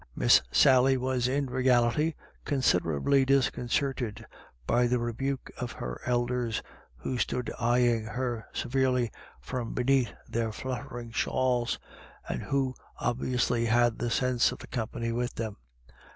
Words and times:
Miss 0.15 0.41
Sally 0.51 0.97
was 0.97 1.27
in 1.27 1.45
reality 1.47 2.15
considerably 2.43 3.23
dis 3.23 3.51
concerted 3.51 4.25
by 4.65 4.87
the 4.87 4.97
rebuke 4.97 5.51
of 5.59 5.73
her 5.73 6.01
elders, 6.07 6.63
who 6.95 7.19
stood 7.19 7.51
eyeing 7.59 8.05
her 8.05 8.47
severely 8.51 9.11
from 9.41 9.75
beneath 9.75 10.11
their 10.27 10.51
fluttering 10.51 11.11
shawls, 11.11 11.77
and 12.27 12.41
who 12.41 12.73
obviously 12.97 13.65
had 13.67 13.99
the 13.99 14.09
sense 14.09 14.51
of 14.51 14.57
the 14.57 14.65
company 14.65 15.11
with 15.11 15.35
them. 15.35 15.57